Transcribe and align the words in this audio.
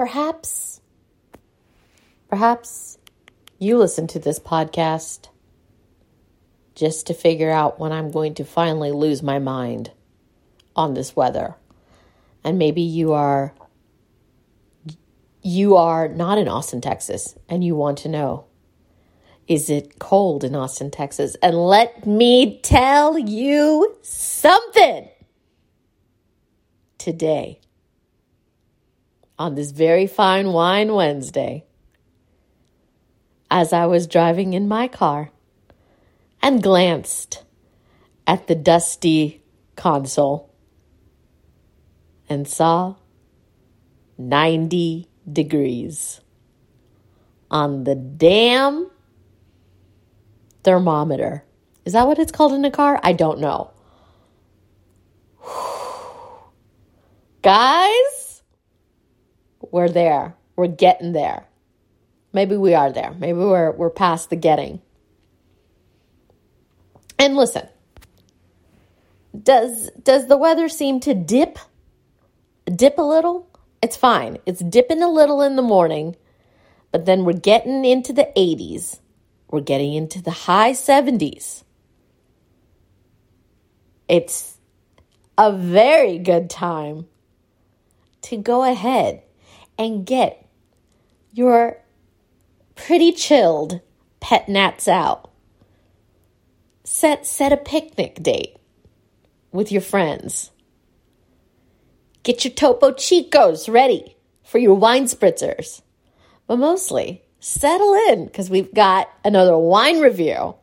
perhaps, 0.00 0.80
perhaps 2.30 2.96
you 3.58 3.76
listen 3.76 4.06
to 4.06 4.18
this 4.18 4.40
podcast 4.40 5.28
just 6.74 7.06
to 7.06 7.12
figure 7.12 7.50
out 7.50 7.78
when 7.78 7.92
I'm 7.92 8.10
going 8.10 8.32
to 8.36 8.44
finally 8.46 8.92
lose 8.92 9.22
my 9.22 9.38
mind 9.38 9.90
on 10.74 10.94
this 10.94 11.14
weather. 11.14 11.54
And 12.42 12.58
maybe 12.58 12.80
you 12.80 13.12
are 13.12 13.52
you 15.42 15.76
are 15.76 16.08
not 16.08 16.38
in 16.38 16.48
Austin, 16.48 16.80
Texas, 16.80 17.36
and 17.46 17.62
you 17.62 17.74
want 17.74 17.98
to 17.98 18.08
know 18.08 18.46
is 19.48 19.68
it 19.68 19.98
cold 19.98 20.44
in 20.44 20.54
Austin, 20.54 20.90
Texas? 20.90 21.36
And 21.42 21.54
let 21.54 22.06
me 22.06 22.58
tell 22.62 23.18
you 23.18 23.98
something 24.00 25.10
today 26.96 27.60
on 29.40 29.54
this 29.54 29.70
very 29.70 30.06
fine 30.06 30.52
wine 30.52 30.92
Wednesday 30.92 31.64
as 33.50 33.72
I 33.72 33.86
was 33.86 34.06
driving 34.06 34.52
in 34.52 34.68
my 34.68 34.86
car 34.86 35.30
and 36.42 36.62
glanced 36.62 37.42
at 38.26 38.48
the 38.48 38.54
dusty 38.54 39.42
console 39.76 40.54
and 42.28 42.46
saw 42.46 42.96
90 44.18 45.08
degrees 45.32 46.20
on 47.50 47.84
the 47.84 47.94
damn 47.94 48.90
thermometer. 50.64 51.44
Is 51.86 51.94
that 51.94 52.06
what 52.06 52.18
it's 52.18 52.30
called 52.30 52.52
in 52.52 52.66
a 52.66 52.70
car? 52.70 53.00
I 53.02 53.14
don't 53.14 53.40
know. 53.40 53.70
Guys, 57.42 58.19
we're 59.70 59.88
there. 59.88 60.34
We're 60.56 60.66
getting 60.66 61.12
there. 61.12 61.46
Maybe 62.32 62.56
we 62.56 62.74
are 62.74 62.92
there. 62.92 63.14
Maybe 63.18 63.38
we're 63.38 63.72
we're 63.72 63.90
past 63.90 64.30
the 64.30 64.36
getting. 64.36 64.80
And 67.18 67.36
listen, 67.36 67.68
does 69.40 69.90
does 70.02 70.26
the 70.28 70.36
weather 70.36 70.68
seem 70.68 71.00
to 71.00 71.14
dip 71.14 71.58
dip 72.64 72.98
a 72.98 73.02
little? 73.02 73.48
It's 73.82 73.96
fine. 73.96 74.38
It's 74.46 74.60
dipping 74.60 75.02
a 75.02 75.08
little 75.08 75.42
in 75.42 75.56
the 75.56 75.62
morning, 75.62 76.16
but 76.92 77.06
then 77.06 77.24
we're 77.24 77.32
getting 77.32 77.84
into 77.84 78.12
the 78.12 78.30
80s. 78.36 79.00
We're 79.48 79.62
getting 79.62 79.94
into 79.94 80.22
the 80.22 80.30
high 80.30 80.72
70s. 80.72 81.64
It's 84.06 84.58
a 85.38 85.50
very 85.50 86.18
good 86.18 86.50
time 86.50 87.06
to 88.22 88.36
go 88.36 88.64
ahead 88.64 89.22
and 89.80 90.04
get 90.04 90.46
your 91.32 91.78
pretty 92.74 93.12
chilled 93.12 93.80
pet 94.20 94.46
nats 94.46 94.86
out. 94.86 95.30
Set 96.84 97.26
set 97.26 97.50
a 97.50 97.56
picnic 97.56 98.22
date 98.22 98.58
with 99.52 99.72
your 99.72 99.80
friends. 99.80 100.50
Get 102.22 102.44
your 102.44 102.52
Topo 102.52 102.90
Chicos 102.92 103.72
ready 103.72 104.16
for 104.44 104.58
your 104.58 104.74
wine 104.74 105.04
spritzers. 105.04 105.80
But 106.46 106.58
mostly, 106.58 107.22
settle 107.38 107.94
in 108.10 108.26
because 108.26 108.50
we've 108.50 108.74
got 108.74 109.08
another 109.24 109.56
wine 109.56 110.00
review 110.00 110.56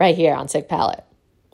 right 0.00 0.16
here 0.16 0.34
on 0.34 0.46
Sicc 0.46 0.66
Palette. 0.66 1.04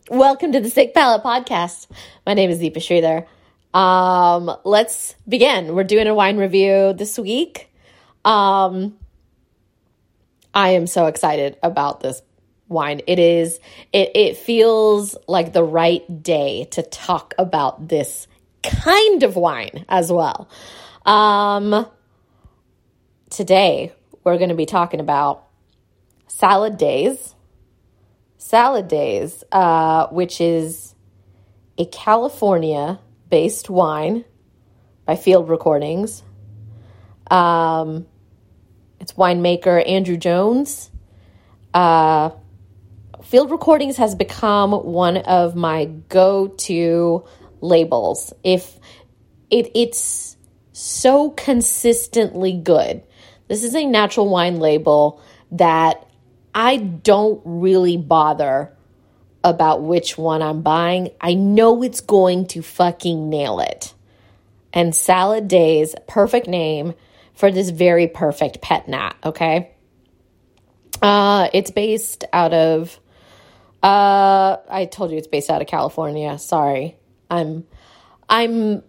Welcome 0.08 0.52
to 0.52 0.60
the 0.60 0.68
Sicc 0.68 0.94
Palette 0.94 1.24
Podcast. 1.24 1.88
My 2.24 2.34
name 2.34 2.50
is 2.50 2.60
Deepa 2.60 2.76
Sridhar. 2.76 3.26
Um, 3.74 4.54
let's 4.64 5.14
begin. 5.26 5.74
We're 5.74 5.84
doing 5.84 6.06
a 6.06 6.14
wine 6.14 6.36
review 6.36 6.92
this 6.92 7.18
week. 7.18 7.70
Um, 8.24 8.98
I 10.54 10.70
am 10.70 10.86
so 10.86 11.06
excited 11.06 11.58
about 11.62 12.00
this 12.00 12.20
wine. 12.68 13.00
It 13.06 13.18
is 13.18 13.58
it 13.92 14.10
it 14.14 14.36
feels 14.36 15.16
like 15.26 15.52
the 15.52 15.64
right 15.64 16.22
day 16.22 16.64
to 16.72 16.82
talk 16.82 17.34
about 17.38 17.88
this 17.88 18.26
kind 18.62 19.22
of 19.22 19.36
wine 19.36 19.84
as 19.88 20.12
well. 20.12 20.48
Um, 21.06 21.86
today, 23.30 23.92
we're 24.24 24.38
going 24.38 24.50
to 24.50 24.54
be 24.54 24.66
talking 24.66 25.00
about 25.00 25.46
Salad 26.28 26.76
Days. 26.76 27.34
Salad 28.38 28.88
Days, 28.88 29.42
uh, 29.52 30.08
which 30.08 30.40
is 30.40 30.94
a 31.78 31.86
California 31.86 33.00
based 33.32 33.70
wine 33.70 34.26
by 35.06 35.16
Field 35.16 35.48
Recordings. 35.48 36.22
Um, 37.30 38.06
it's 39.00 39.14
winemaker 39.14 39.88
Andrew 39.88 40.18
Jones. 40.18 40.90
Uh, 41.72 42.32
Field 43.22 43.50
Recordings 43.50 43.96
has 43.96 44.14
become 44.14 44.72
one 44.72 45.16
of 45.16 45.56
my 45.56 45.86
go 45.86 46.48
to 46.48 47.24
labels. 47.62 48.34
If 48.44 48.78
it, 49.48 49.70
it's 49.74 50.36
so 50.72 51.30
consistently 51.30 52.52
good. 52.52 53.02
This 53.48 53.64
is 53.64 53.74
a 53.74 53.86
natural 53.86 54.28
wine 54.28 54.60
label 54.60 55.22
that 55.52 56.06
I 56.54 56.76
don't 56.76 57.40
really 57.46 57.96
bother 57.96 58.76
about 59.44 59.82
which 59.82 60.16
one 60.16 60.42
I'm 60.42 60.62
buying. 60.62 61.10
I 61.20 61.34
know 61.34 61.82
it's 61.82 62.00
going 62.00 62.46
to 62.48 62.62
fucking 62.62 63.28
nail 63.28 63.60
it. 63.60 63.94
And 64.72 64.94
Salad 64.94 65.48
Days, 65.48 65.94
perfect 66.08 66.46
name 66.46 66.94
for 67.34 67.50
this 67.50 67.70
very 67.70 68.06
perfect 68.06 68.60
pet 68.60 68.88
nat, 68.88 69.14
okay? 69.24 69.72
Uh, 71.00 71.48
it's 71.52 71.70
based 71.70 72.24
out 72.32 72.54
of, 72.54 72.98
uh, 73.82 74.56
I 74.68 74.84
told 74.84 75.10
you 75.10 75.18
it's 75.18 75.26
based 75.26 75.50
out 75.50 75.60
of 75.60 75.66
California. 75.66 76.38
Sorry. 76.38 76.96
I'm 77.28 77.64
I'm 78.28 78.82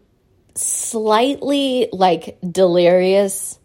slightly 0.55 1.89
like 1.91 2.37
delirious 2.41 3.57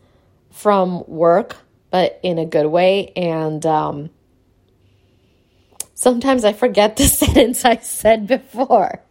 from 0.50 1.05
work, 1.06 1.56
but 1.91 2.19
in 2.22 2.38
a 2.38 2.47
good 2.47 2.66
way. 2.66 3.12
And 3.15 3.65
um, 3.66 4.10
sometimes 5.98 6.44
I 6.44 6.53
forget 6.53 6.97
the 6.97 7.04
sentence 7.22 7.64
I 7.64 7.78
said 7.78 8.28
before. 8.28 9.03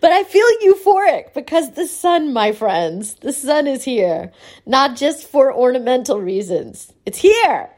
But 0.00 0.12
I 0.12 0.24
feel 0.24 0.46
euphoric 0.62 1.34
because 1.34 1.72
the 1.72 1.86
sun, 1.86 2.32
my 2.32 2.52
friends, 2.52 3.14
the 3.14 3.32
sun 3.34 3.66
is 3.66 3.84
here. 3.84 4.32
Not 4.64 4.96
just 4.96 5.26
for 5.28 5.54
ornamental 5.54 6.20
reasons, 6.20 6.92
it's 7.04 7.18
here. 7.18 7.68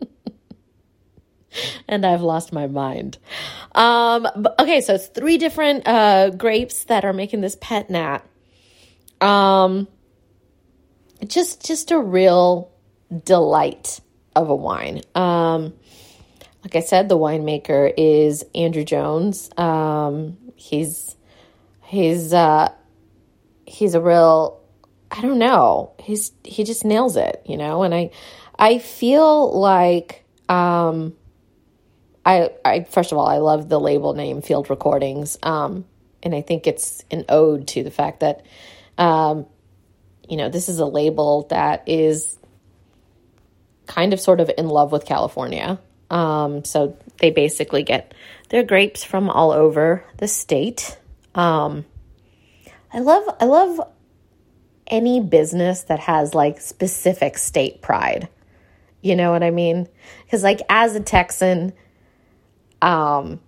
and 1.88 2.06
I've 2.06 2.22
lost 2.22 2.52
my 2.52 2.68
mind. 2.68 3.18
Um, 3.74 4.28
okay, 4.60 4.80
so 4.80 4.94
it's 4.94 5.08
three 5.08 5.38
different 5.38 5.88
uh, 5.88 6.30
grapes 6.30 6.84
that 6.84 7.04
are 7.04 7.12
making 7.12 7.40
this 7.40 7.56
pet 7.60 7.90
nat. 7.90 8.20
Um, 9.20 9.88
just 11.26 11.66
just 11.66 11.90
a 11.90 11.98
real 11.98 12.70
delight 13.24 14.00
of 14.34 14.48
a 14.48 14.54
wine. 14.54 15.02
Um, 15.14 15.74
like 16.62 16.76
I 16.76 16.80
said, 16.80 17.08
the 17.08 17.18
winemaker 17.18 17.92
is 17.96 18.44
Andrew 18.54 18.84
Jones. 18.84 19.50
Um, 19.56 20.36
he's 20.56 21.16
he's 21.82 22.32
uh, 22.32 22.72
he's 23.66 23.94
a 23.94 24.00
real 24.00 24.60
I 25.10 25.22
don't 25.22 25.38
know. 25.38 25.92
He's 25.98 26.32
he 26.44 26.64
just 26.64 26.84
nails 26.84 27.16
it, 27.16 27.42
you 27.46 27.56
know. 27.56 27.82
And 27.82 27.94
I 27.94 28.10
I 28.58 28.78
feel 28.78 29.58
like 29.58 30.24
um, 30.48 31.16
I, 32.24 32.50
I 32.64 32.84
first 32.84 33.12
of 33.12 33.18
all, 33.18 33.26
I 33.26 33.38
love 33.38 33.68
the 33.68 33.80
label 33.80 34.14
name 34.14 34.42
Field 34.42 34.68
Recordings, 34.68 35.38
um, 35.42 35.84
and 36.22 36.34
I 36.34 36.42
think 36.42 36.66
it's 36.66 37.02
an 37.10 37.24
ode 37.28 37.68
to 37.68 37.82
the 37.82 37.90
fact 37.90 38.20
that, 38.20 38.44
um, 38.98 39.46
you 40.28 40.36
know, 40.36 40.48
this 40.48 40.68
is 40.68 40.78
a 40.78 40.86
label 40.86 41.46
that 41.50 41.88
is 41.88 42.36
kind 43.90 44.12
of 44.12 44.20
sort 44.20 44.38
of 44.40 44.48
in 44.56 44.68
love 44.68 44.92
with 44.92 45.04
California. 45.04 45.80
Um, 46.10 46.64
so 46.64 46.96
they 47.18 47.30
basically 47.30 47.82
get 47.82 48.14
their 48.48 48.62
grapes 48.62 49.02
from 49.02 49.28
all 49.28 49.50
over 49.50 50.04
the 50.18 50.28
state. 50.28 50.96
Um, 51.34 51.84
I 52.92 53.00
love, 53.00 53.24
I 53.40 53.46
love 53.46 53.80
any 54.86 55.20
business 55.20 55.82
that 55.84 55.98
has 55.98 56.34
like 56.34 56.60
specific 56.60 57.36
state 57.36 57.82
pride. 57.82 58.28
You 59.02 59.16
know 59.16 59.32
what 59.32 59.42
I 59.42 59.50
mean? 59.50 59.88
Because 60.24 60.44
like 60.44 60.60
as 60.68 60.94
a 60.94 61.00
Texan 61.00 61.72
um, 62.80 63.40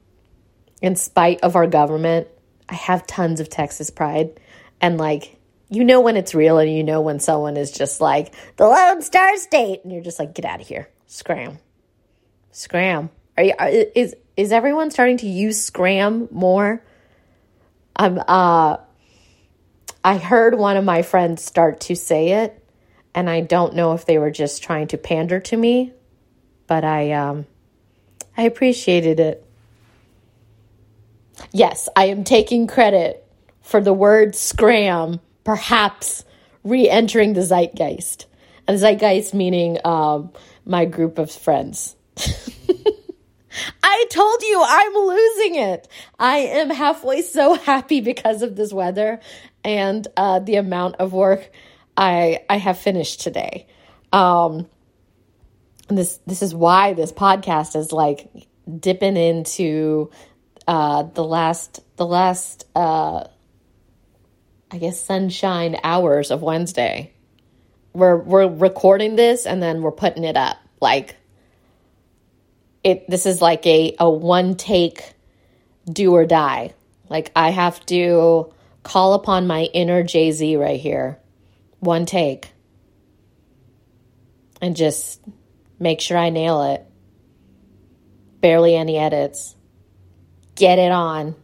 in 0.81 0.97
spite 0.97 1.41
of 1.43 1.55
our 1.55 1.69
government, 1.69 2.27
I 2.69 2.75
have 2.75 3.07
tons 3.07 3.39
of 3.39 3.49
Texas 3.49 3.91
pride. 3.91 4.41
And 4.81 4.99
like, 4.99 5.37
you 5.73 5.85
know 5.85 6.01
when 6.01 6.17
it's 6.17 6.35
real 6.35 6.59
and 6.59 6.73
you 6.73 6.85
know 6.85 7.01
when 7.01 7.19
someone 7.19 7.57
is 7.57 7.73
just 7.73 8.01
like, 8.01 8.35
the 8.57 8.67
Lone 8.67 9.03
Star 9.03 9.37
State. 9.39 9.81
And 9.83 9.93
you're 9.93 10.03
just 10.03 10.19
like, 10.19 10.35
get 10.35 10.45
out 10.45 10.61
of 10.61 10.69
here. 10.69 10.89
Scram. 11.07 11.59
Scram. 12.51 13.11
Are 13.37 13.45
you, 13.45 13.55
is, 13.95 14.15
is 14.37 14.53
everyone 14.53 14.91
starting 14.91 15.17
to 15.19 15.27
use 15.27 15.63
scram 15.63 16.29
more? 16.31 16.85
I'm, 17.97 18.21
uh, 18.27 18.77
I 20.05 20.17
heard 20.17 20.59
one 20.59 20.77
of 20.77 20.85
my 20.85 21.03
friends 21.03 21.45
start 21.45 21.81
to 21.83 21.95
say 21.95 22.45
it, 22.45 22.65
and 23.15 23.31
I 23.31 23.41
don't 23.41 23.75
know 23.75 23.93
if 23.93 24.05
they 24.05 24.19
were 24.19 24.31
just 24.31 24.63
trying 24.63 24.89
to 24.89 24.99
pander 24.99 25.39
to 25.41 25.57
me, 25.57 25.93
but 26.67 26.85
I 26.85 27.13
um 27.13 27.47
I 28.37 28.43
appreciated 28.43 29.21
it. 29.21 29.47
Yes, 31.53 31.89
I 31.95 32.07
am 32.07 32.25
taking 32.25 32.67
credit 32.67 33.27
for 33.61 33.81
the 33.81 33.93
word 33.93 34.35
scram 34.35 35.21
perhaps 35.45 36.25
re-entering 36.65 37.33
the 37.33 37.43
zeitgeist. 37.43 38.27
And 38.67 38.79
zeitgeist 38.79 39.35
meaning 39.35 39.79
um, 39.85 40.33
my 40.65 40.85
group 40.85 41.19
of 41.19 41.31
friends. 41.31 41.97
I 43.83 44.07
told 44.11 44.43
you 44.43 44.65
I'm 44.67 44.95
losing 44.95 45.55
it. 45.57 45.89
I 46.19 46.39
am 46.39 46.71
halfway 46.71 47.23
so 47.23 47.55
happy 47.55 48.01
because 48.01 48.43
of 48.43 48.57
this 48.57 48.73
weather 48.73 49.21
and 49.65 50.07
uh, 50.17 50.39
the 50.39 50.57
amount 50.57 50.97
of 50.97 51.13
work 51.13 51.51
I 51.97 52.41
I 52.49 52.57
have 52.57 52.79
finished 52.79 53.21
today. 53.21 53.67
Um, 54.13 54.67
this 55.89 56.19
this 56.27 56.43
is 56.43 56.55
why 56.55 56.95
this 56.95 57.13
podcast 57.13 57.77
is 57.77 57.93
like 57.93 58.29
dipping 58.79 59.17
into 59.17 60.11
uh, 60.67 61.03
the 61.03 61.25
last 61.25 61.81
the 61.97 62.07
last 62.07 62.67
uh, 62.75 63.25
I 64.73 64.79
guess 64.79 65.05
sunshine 65.05 65.77
hours 65.85 66.31
of 66.31 66.41
Wednesday. 66.41 67.13
We're 67.93 68.17
we're 68.17 68.49
recording 68.49 69.17
this 69.17 69.45
and 69.45 69.63
then 69.63 69.83
we're 69.83 69.93
putting 69.93 70.25
it 70.25 70.37
up. 70.37 70.57
Like 70.81 71.17
it 72.83 73.09
this 73.09 73.27
is 73.27 73.43
like 73.43 73.67
a 73.67 73.95
a 74.01 74.09
one 74.09 74.57
take 74.57 75.13
do 75.85 76.15
or 76.15 76.25
die. 76.25 76.73
Like 77.11 77.31
I 77.37 77.51
have 77.51 77.85
to 77.87 78.51
call 78.83 79.13
upon 79.13 79.47
my 79.47 79.65
inner 79.65 80.03
Jay-Z 80.03 80.57
right 80.57 80.81
here. 80.81 81.19
One 81.81 82.07
take. 82.07 82.51
And 84.63 84.75
just 84.75 85.21
make 85.79 86.01
sure 86.01 86.17
I 86.17 86.31
nail 86.31 86.63
it. 86.63 86.87
Barely 88.41 88.75
any 88.75 88.97
edits. 88.97 89.55
Get 90.55 90.79
it 90.79 90.93
on. 90.93 91.35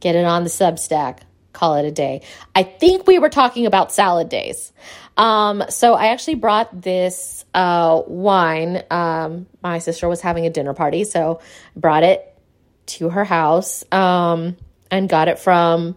Get 0.00 0.16
it 0.16 0.26
on 0.26 0.44
the 0.44 0.50
Substack. 0.50 1.20
Call 1.54 1.76
it 1.76 1.86
a 1.86 1.90
day. 1.90 2.20
I 2.54 2.64
think 2.64 3.06
we 3.06 3.18
were 3.18 3.30
talking 3.30 3.64
about 3.64 3.92
salad 3.92 4.28
days. 4.28 4.72
Um, 5.16 5.62
so 5.70 5.94
I 5.94 6.08
actually 6.08 6.34
brought 6.34 6.82
this 6.82 7.44
uh, 7.54 8.02
wine. 8.06 8.82
Um, 8.90 9.46
my 9.62 9.78
sister 9.78 10.08
was 10.08 10.20
having 10.20 10.44
a 10.44 10.50
dinner 10.50 10.74
party, 10.74 11.04
so 11.04 11.40
I 11.74 11.78
brought 11.78 12.02
it 12.02 12.30
to 12.86 13.08
her 13.08 13.24
house 13.24 13.84
um, 13.92 14.56
and 14.90 15.08
got 15.08 15.28
it 15.28 15.38
from 15.38 15.96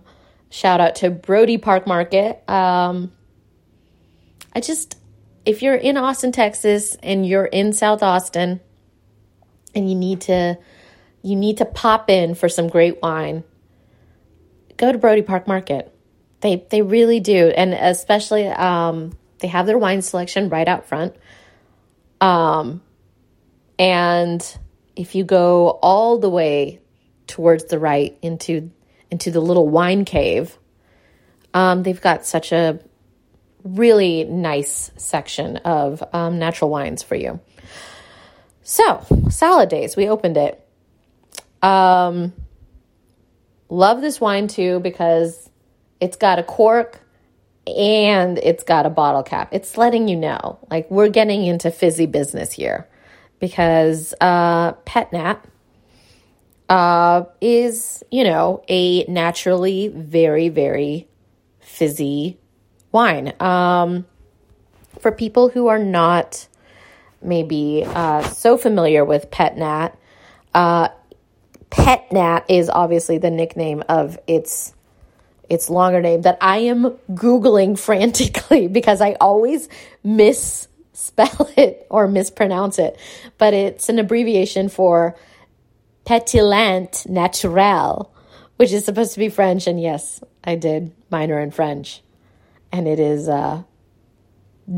shout 0.50 0.80
out 0.80 0.96
to 0.98 1.10
Brody 1.10 1.58
Park 1.58 1.88
Market. 1.88 2.48
Um, 2.48 3.12
I 4.54 4.62
just, 4.62 4.98
if 5.44 5.64
you're 5.64 5.76
in 5.76 5.98
Austin, 5.98 6.32
Texas, 6.32 6.96
and 7.02 7.26
you're 7.26 7.46
in 7.46 7.74
South 7.74 8.04
Austin, 8.04 8.60
and 9.76 9.90
you 9.90 9.96
need 9.96 10.22
to, 10.22 10.58
you 11.24 11.36
need 11.36 11.58
to 11.58 11.66
pop 11.66 12.10
in 12.10 12.36
for 12.36 12.48
some 12.48 12.68
great 12.68 13.02
wine. 13.02 13.44
Go 14.78 14.92
to 14.92 14.98
Brody 14.98 15.22
Park 15.22 15.48
Market. 15.48 15.94
They 16.42 16.66
they 16.70 16.82
really 16.82 17.20
do, 17.20 17.48
and 17.48 17.74
especially 17.74 18.48
um, 18.48 19.18
they 19.40 19.48
have 19.48 19.66
their 19.66 19.78
wine 19.78 20.02
selection 20.02 20.50
right 20.50 20.68
out 20.68 20.86
front. 20.86 21.16
Um, 22.22 22.82
and 23.80 24.58
if 24.96 25.16
you 25.16 25.24
go 25.24 25.70
all 25.82 26.20
the 26.20 26.30
way 26.30 26.80
towards 27.26 27.66
the 27.66 27.80
right 27.80 28.18
into 28.22 28.72
into 29.10 29.32
the 29.32 29.40
little 29.40 29.68
wine 29.68 30.06
cave, 30.06 30.58
um, 31.54 31.84
they've 31.84 32.02
got 32.02 32.26
such 32.26 32.52
a 32.52 32.80
really 33.64 34.24
nice 34.24 34.92
section 34.98 35.58
of 35.58 36.04
um, 36.14 36.40
natural 36.40 36.70
wines 36.70 37.04
for 37.04 37.16
you. 37.16 37.40
So, 38.64 39.06
salad 39.30 39.70
days, 39.70 39.96
we 39.96 40.10
opened 40.10 40.38
it. 40.38 40.68
Um, 41.62 42.34
love 43.70 44.02
this 44.02 44.20
wine 44.22 44.48
too 44.48 44.80
because 44.80 45.50
it's 46.00 46.18
got 46.18 46.40
a 46.40 46.44
cork 46.44 47.02
and 47.66 48.38
it's 48.38 48.64
got 48.64 48.86
a 48.86 48.90
bottle 48.90 49.24
cap. 49.24 49.50
It's 49.52 49.78
letting 49.78 50.08
you 50.08 50.16
know, 50.16 50.60
like, 50.72 50.90
we're 50.90 51.10
getting 51.10 51.46
into 51.46 51.72
fizzy 51.72 52.06
business 52.06 52.54
here 52.54 52.88
because 53.40 54.14
uh, 54.22 54.74
Pet 54.86 55.12
Nat 55.12 55.44
uh, 56.70 57.24
is, 57.42 58.04
you 58.12 58.24
know, 58.24 58.64
a 58.70 59.04
naturally 59.06 59.90
very, 59.90 60.50
very 60.50 61.08
fizzy 61.60 62.38
wine. 62.92 63.34
Um, 63.40 64.06
for 65.00 65.12
people 65.12 65.50
who 65.50 65.68
are 65.68 65.80
not 65.80 66.48
maybe 67.22 67.84
uh, 67.86 68.24
so 68.24 68.58
familiar 68.58 69.04
with 69.04 69.30
Pet 69.30 69.58
Nat, 69.58 69.90
uh, 70.54 70.90
Pet 71.70 72.12
Nat 72.12 72.46
is 72.50 72.70
obviously 72.70 73.18
the 73.18 73.32
nickname 73.32 73.84
of 73.90 74.20
its 74.28 74.74
its 75.50 75.70
longer 75.70 76.02
name 76.02 76.24
that 76.24 76.38
I 76.42 76.58
am 76.58 76.92
googling 77.12 77.80
frantically 77.80 78.68
because 78.68 79.02
I 79.02 79.14
always 79.22 79.70
misspell 80.04 81.50
it 81.58 81.88
or 81.90 82.08
mispronounce 82.08 82.80
it, 82.80 82.98
but 83.38 83.54
it's 83.54 83.90
an 83.90 84.00
abbreviation 84.00 84.70
for 84.70 85.16
Pétillant 86.06 87.08
Naturel, 87.08 88.14
which 88.58 88.72
is 88.72 88.86
supposed 88.86 89.14
to 89.14 89.20
be 89.20 89.30
French. 89.30 89.68
And 89.68 89.82
yes, 89.82 90.22
I 90.44 90.56
did 90.56 90.94
minor 91.10 91.40
in 91.40 91.52
French, 91.52 92.02
and 92.72 92.88
it 92.88 93.00
is 93.00 93.28
uh, 93.28 93.64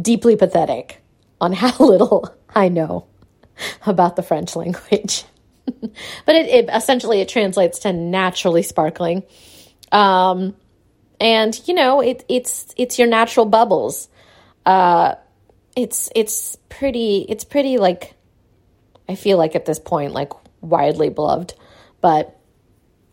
deeply 0.02 0.36
pathetic 0.36 1.02
on 1.42 1.54
how 1.54 1.76
little 1.86 2.34
I 2.54 2.70
know 2.70 3.06
about 3.86 4.16
the 4.16 4.24
French 4.24 4.56
language. 4.56 5.24
but 6.26 6.36
it, 6.36 6.48
it, 6.48 6.70
essentially 6.74 7.22
it 7.22 7.30
translates 7.30 7.80
to 7.80 7.94
naturally 7.94 8.64
sparkling. 8.64 9.24
Um, 9.92 10.56
and 11.20 11.60
you 11.68 11.74
know, 11.74 12.02
it, 12.02 12.24
it's 12.30 12.74
it's 12.78 12.98
your 12.98 13.08
natural 13.08 13.46
bubbles. 13.46 14.10
Uh, 14.66 15.16
it's 15.76 16.10
it's 16.16 16.58
pretty 16.70 17.26
it's 17.28 17.44
pretty 17.44 17.78
like 17.78 18.16
I 19.08 19.16
feel 19.16 19.38
like 19.38 19.56
at 19.56 19.66
this 19.66 19.80
point 19.80 20.14
like 20.14 20.32
widely 20.62 21.10
beloved, 21.10 21.54
but 22.02 22.40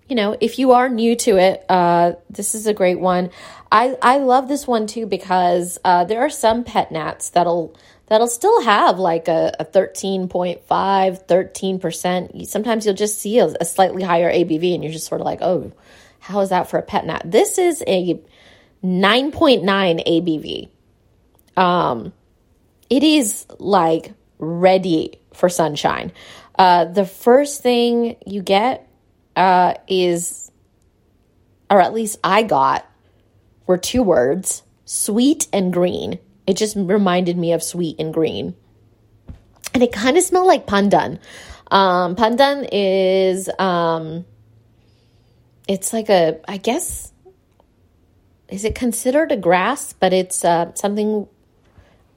you 0.09 0.15
know, 0.15 0.37
if 0.41 0.59
you 0.59 0.73
are 0.73 0.89
new 0.89 1.17
to 1.17 1.37
it, 1.37 1.65
uh, 1.69 2.13
this 2.31 2.55
is 2.55 2.67
a 2.67 2.75
great 2.75 3.01
one. 3.01 3.31
I, 3.73 3.97
I 4.01 4.19
love 4.19 4.49
this 4.49 4.67
one 4.67 4.87
too 4.87 5.07
because 5.07 5.79
uh, 5.85 6.05
there 6.05 6.21
are 6.21 6.31
some 6.31 6.63
pet 6.63 6.93
nats 6.93 7.31
that'll 7.31 7.77
that'll 8.07 8.27
still 8.27 8.63
have 8.63 8.99
like 8.99 9.29
a, 9.29 9.55
a 9.61 9.65
13.5, 9.65 10.67
13%. 10.67 12.47
Sometimes 12.47 12.87
you'll 12.87 12.95
just 12.95 13.21
see 13.21 13.39
a, 13.39 13.47
a, 13.61 13.65
slightly 13.65 14.03
higher 14.03 14.33
ABV 14.33 14.75
and 14.75 14.83
you're 14.83 14.93
just 14.93 15.07
sort 15.07 15.21
of 15.21 15.25
like, 15.25 15.43
oh, 15.43 15.73
how 16.21 16.41
is 16.41 16.51
that 16.51 16.71
for 16.71 16.79
a 16.79 16.83
pet 16.83 17.07
nat? 17.07 17.23
This 17.25 17.59
is 17.59 17.83
a 17.87 18.21
9.9 18.85 19.65
ABV. 19.67 20.69
Um, 21.61 22.13
it 22.91 23.03
is 23.03 23.47
like 23.59 24.13
ready 24.39 25.21
for 25.33 25.49
sunshine. 25.49 26.13
Uh, 26.59 26.87
the 26.87 27.05
first 27.05 27.63
thing 27.63 28.17
you 28.27 28.43
get 28.43 28.89
uh, 29.35 29.75
is, 29.89 30.51
or 31.71 31.81
at 31.81 31.93
least 31.93 32.19
I 32.23 32.43
got, 32.43 32.87
were 33.67 33.79
two 33.79 34.03
words 34.03 34.63
sweet 34.85 35.49
and 35.53 35.73
green. 35.73 36.19
It 36.47 36.57
just 36.57 36.77
reminded 36.77 37.37
me 37.37 37.53
of 37.53 37.63
sweet 37.63 37.97
and 37.99 38.15
green. 38.15 38.55
And 39.75 39.83
it 39.83 39.93
kind 39.93 40.17
of 40.17 40.23
smelled 40.23 40.47
like 40.47 40.67
pandan. 40.67 41.19
Um, 41.71 42.17
pandan 42.17 42.69
is, 42.73 43.51
um, 43.59 44.25
it's 45.69 45.93
like 45.93 46.09
a, 46.09 46.41
I 46.49 46.57
guess, 46.57 47.13
is 48.49 48.65
it 48.65 48.75
considered 48.75 49.33
a 49.33 49.37
grass? 49.37 49.93
But 49.93 50.13
it's 50.13 50.45
uh, 50.45 50.73
something 50.75 51.29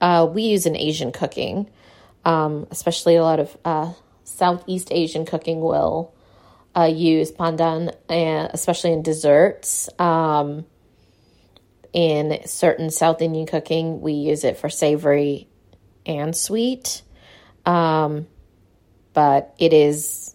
uh, 0.00 0.28
we 0.32 0.42
use 0.44 0.66
in 0.66 0.76
Asian 0.76 1.12
cooking, 1.12 1.68
um, 2.24 2.66
especially 2.70 3.16
a 3.16 3.22
lot 3.22 3.40
of 3.40 3.56
uh, 3.64 3.92
Southeast 4.24 4.88
Asian 4.90 5.26
cooking 5.26 5.60
will 5.60 6.14
uh, 6.76 6.84
use 6.84 7.32
pandan, 7.32 7.94
and 8.08 8.50
especially 8.52 8.92
in 8.92 9.02
desserts. 9.02 9.88
Um, 9.98 10.64
in 11.92 12.40
certain 12.46 12.90
South 12.90 13.20
Indian 13.22 13.46
cooking, 13.46 14.00
we 14.00 14.12
use 14.12 14.44
it 14.44 14.58
for 14.58 14.68
savory 14.68 15.48
and 16.06 16.36
sweet. 16.36 17.02
Um, 17.66 18.26
but 19.12 19.54
it 19.58 19.72
is, 19.72 20.34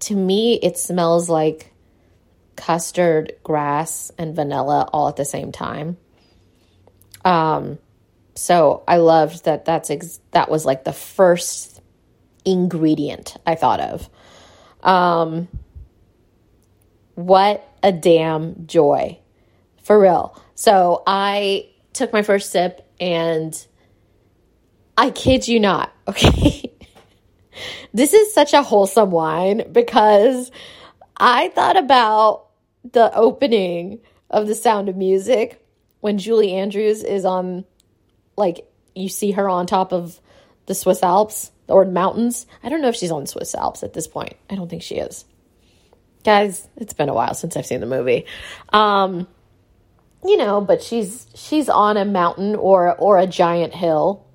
to 0.00 0.14
me, 0.14 0.54
it 0.62 0.78
smells 0.78 1.28
like 1.28 1.72
custard, 2.56 3.34
grass, 3.42 4.10
and 4.18 4.34
vanilla 4.34 4.88
all 4.92 5.08
at 5.08 5.16
the 5.16 5.24
same 5.24 5.52
time. 5.52 5.96
Um, 7.24 7.78
so 8.34 8.82
I 8.86 8.96
loved 8.96 9.44
that. 9.44 9.64
That's 9.64 9.90
ex- 9.90 10.20
that 10.30 10.50
was 10.50 10.64
like 10.64 10.84
the 10.84 10.92
first 10.92 11.80
ingredient 12.44 13.36
I 13.46 13.54
thought 13.56 13.80
of. 13.80 14.08
Um, 14.82 15.48
what 17.14 17.66
a 17.82 17.92
damn 17.92 18.66
joy. 18.66 19.18
For 19.82 19.98
real. 19.98 20.40
So 20.56 21.02
I 21.06 21.68
took 21.92 22.12
my 22.12 22.22
first 22.22 22.50
sip 22.50 22.90
and 22.98 23.66
I 24.96 25.10
kid 25.10 25.46
you 25.46 25.60
not, 25.60 25.92
okay? 26.08 26.72
this 27.92 28.12
is 28.14 28.34
such 28.34 28.54
a 28.54 28.62
wholesome 28.62 29.10
wine 29.10 29.70
because 29.70 30.50
I 31.16 31.48
thought 31.50 31.76
about 31.76 32.46
the 32.90 33.14
opening 33.14 34.00
of 34.30 34.46
The 34.46 34.54
Sound 34.54 34.88
of 34.88 34.96
Music 34.96 35.62
when 36.00 36.18
Julie 36.18 36.54
Andrews 36.54 37.04
is 37.04 37.24
on, 37.24 37.64
like, 38.36 38.66
you 38.94 39.10
see 39.10 39.32
her 39.32 39.48
on 39.48 39.66
top 39.66 39.92
of 39.92 40.18
the 40.64 40.74
Swiss 40.74 41.02
Alps 41.02 41.50
or 41.68 41.84
mountains. 41.84 42.46
I 42.62 42.70
don't 42.70 42.80
know 42.80 42.88
if 42.88 42.96
she's 42.96 43.10
on 43.10 43.26
Swiss 43.26 43.54
Alps 43.54 43.82
at 43.82 43.92
this 43.92 44.06
point. 44.06 44.36
I 44.48 44.54
don't 44.54 44.68
think 44.68 44.82
she 44.82 44.96
is. 44.96 45.26
Guys, 46.24 46.66
it's 46.76 46.94
been 46.94 47.10
a 47.10 47.14
while 47.14 47.34
since 47.34 47.56
I've 47.56 47.66
seen 47.66 47.80
the 47.80 47.86
movie. 47.86 48.24
Um, 48.72 49.28
you 50.28 50.36
know, 50.36 50.60
but 50.60 50.82
she's 50.82 51.26
she's 51.34 51.68
on 51.68 51.96
a 51.96 52.04
mountain 52.04 52.54
or 52.56 52.94
or 52.96 53.18
a 53.18 53.26
giant 53.26 53.74
hill. 53.74 54.26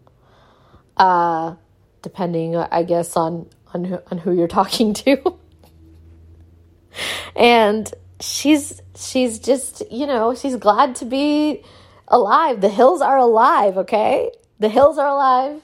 Uh 0.97 1.55
depending 2.01 2.55
I 2.55 2.83
guess 2.83 3.15
on 3.15 3.47
on 3.73 3.85
who, 3.85 3.99
on 4.09 4.17
who 4.17 4.33
you're 4.33 4.47
talking 4.47 4.93
to. 5.05 5.37
and 7.35 7.91
she's 8.19 8.81
she's 8.95 9.39
just, 9.39 9.83
you 9.91 10.07
know, 10.07 10.35
she's 10.35 10.55
glad 10.55 10.95
to 10.97 11.05
be 11.05 11.63
alive. 12.07 12.61
The 12.61 12.69
hills 12.69 13.01
are 13.01 13.17
alive, 13.17 13.77
okay? 13.77 14.31
The 14.59 14.69
hills 14.69 14.97
are 14.97 15.07
alive. 15.07 15.61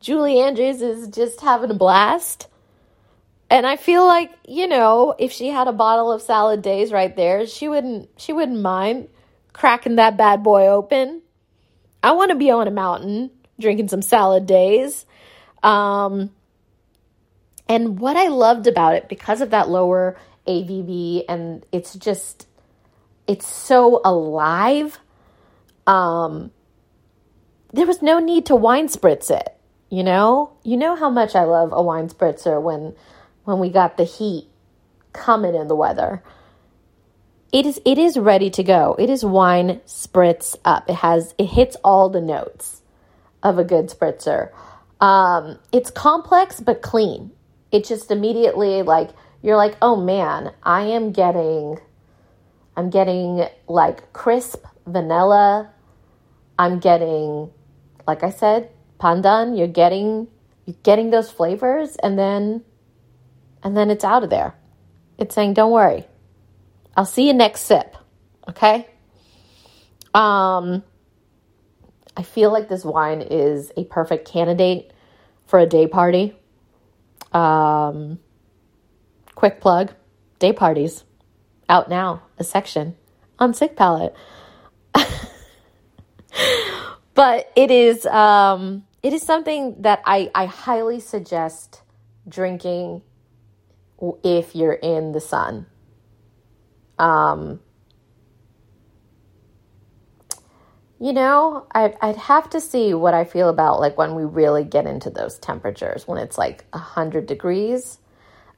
Julie 0.00 0.40
Andrews 0.40 0.80
is 0.80 1.08
just 1.08 1.40
having 1.40 1.70
a 1.70 1.74
blast. 1.74 2.46
And 3.50 3.66
I 3.66 3.76
feel 3.76 4.04
like, 4.04 4.30
you 4.46 4.68
know, 4.68 5.14
if 5.18 5.32
she 5.32 5.48
had 5.48 5.68
a 5.68 5.72
bottle 5.72 6.12
of 6.12 6.20
salad 6.22 6.62
days 6.62 6.92
right 6.92 7.14
there, 7.16 7.46
she 7.46 7.68
wouldn't 7.68 8.10
she 8.16 8.32
wouldn't 8.32 8.60
mind 8.60 9.08
cracking 9.52 9.96
that 9.96 10.16
bad 10.16 10.42
boy 10.42 10.68
open. 10.68 11.22
I 12.02 12.12
want 12.12 12.30
to 12.30 12.36
be 12.36 12.50
on 12.50 12.68
a 12.68 12.70
mountain 12.70 13.30
drinking 13.60 13.88
some 13.88 14.02
salad 14.02 14.46
days. 14.46 15.06
Um 15.62 16.30
and 17.68 17.98
what 17.98 18.16
I 18.16 18.28
loved 18.28 18.66
about 18.66 18.94
it 18.94 19.08
because 19.08 19.40
of 19.40 19.50
that 19.50 19.68
lower 19.68 20.16
ABV 20.46 21.24
and 21.28 21.66
it's 21.72 21.94
just 21.94 22.46
it's 23.26 23.46
so 23.46 24.00
alive. 24.04 24.98
Um 25.86 26.52
there 27.72 27.86
was 27.86 28.00
no 28.00 28.18
need 28.18 28.46
to 28.46 28.56
wine 28.56 28.88
spritz 28.88 29.30
it, 29.30 29.54
you 29.90 30.02
know? 30.02 30.52
You 30.62 30.76
know 30.76 30.96
how 30.96 31.10
much 31.10 31.34
I 31.34 31.44
love 31.44 31.70
a 31.72 31.82
wine 31.82 32.08
spritzer 32.08 32.60
when 32.62 32.94
when 33.44 33.58
we 33.58 33.70
got 33.70 33.96
the 33.96 34.04
heat 34.04 34.48
coming 35.12 35.54
in 35.54 35.68
the 35.68 35.76
weather. 35.76 36.22
It 37.50 37.64
is 37.64 37.80
it 37.84 37.96
is 37.96 38.18
ready 38.18 38.50
to 38.50 38.62
go. 38.62 38.94
It 38.98 39.08
is 39.08 39.24
wine 39.24 39.80
spritz 39.86 40.56
up. 40.64 40.88
It 40.90 40.96
has 40.96 41.34
it 41.38 41.46
hits 41.46 41.76
all 41.82 42.10
the 42.10 42.20
notes 42.20 42.82
of 43.42 43.58
a 43.58 43.64
good 43.64 43.88
spritzer. 43.88 44.50
Um, 45.00 45.58
it's 45.72 45.90
complex 45.90 46.60
but 46.60 46.82
clean. 46.82 47.30
It 47.72 47.84
just 47.84 48.10
immediately 48.10 48.82
like 48.82 49.10
you're 49.40 49.56
like, 49.56 49.76
oh 49.80 49.96
man, 49.96 50.52
I 50.62 50.82
am 50.82 51.12
getting 51.12 51.78
I'm 52.76 52.90
getting 52.90 53.46
like 53.66 54.12
crisp 54.12 54.64
vanilla. 54.86 55.70
I'm 56.58 56.80
getting, 56.80 57.50
like 58.06 58.22
I 58.22 58.30
said, 58.30 58.70
pandan. 59.00 59.56
You're 59.56 59.68
getting 59.68 60.28
you're 60.66 60.76
getting 60.82 61.10
those 61.10 61.30
flavors 61.30 61.96
and 61.96 62.18
then 62.18 62.62
and 63.62 63.74
then 63.74 63.90
it's 63.90 64.04
out 64.04 64.22
of 64.22 64.28
there. 64.28 64.54
It's 65.16 65.34
saying, 65.34 65.54
don't 65.54 65.72
worry. 65.72 66.07
I'll 66.98 67.04
see 67.04 67.28
you 67.28 67.32
next 67.32 67.60
sip. 67.60 67.96
Okay? 68.48 68.88
Um 70.12 70.82
I 72.16 72.22
feel 72.24 72.52
like 72.52 72.68
this 72.68 72.84
wine 72.84 73.22
is 73.22 73.70
a 73.76 73.84
perfect 73.84 74.26
candidate 74.26 74.90
for 75.46 75.60
a 75.60 75.66
day 75.66 75.86
party. 75.86 76.36
Um 77.32 78.18
quick 79.36 79.60
plug, 79.60 79.92
day 80.40 80.52
parties. 80.52 81.04
Out 81.68 81.88
now, 81.88 82.22
a 82.36 82.42
section 82.42 82.96
on 83.38 83.52
Sicc 83.52 83.76
Palette. 83.76 84.16
but 87.14 87.52
it 87.54 87.70
is 87.70 88.06
um 88.06 88.82
it 89.04 89.12
is 89.12 89.22
something 89.22 89.82
that 89.82 90.02
I, 90.04 90.32
I 90.34 90.46
highly 90.46 90.98
suggest 90.98 91.82
drinking 92.28 93.02
if 94.24 94.56
you're 94.56 94.72
in 94.72 95.12
the 95.12 95.20
sun. 95.20 95.66
Um, 96.98 97.60
you 101.00 101.12
know, 101.12 101.66
I, 101.74 101.94
I'd 102.02 102.16
have 102.16 102.50
to 102.50 102.60
see 102.60 102.94
what 102.94 103.14
I 103.14 103.24
feel 103.24 103.48
about 103.48 103.80
like 103.80 103.96
when 103.96 104.14
we 104.14 104.24
really 104.24 104.64
get 104.64 104.86
into 104.86 105.10
those 105.10 105.38
temperatures, 105.38 106.08
when 106.08 106.18
it's 106.18 106.38
like 106.38 106.64
100 106.70 107.26
degrees. 107.26 107.98